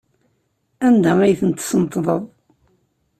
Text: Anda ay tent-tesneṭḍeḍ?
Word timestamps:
Anda 0.87 1.13
ay 1.21 1.37
tent-tesneṭḍeḍ? 1.39 2.23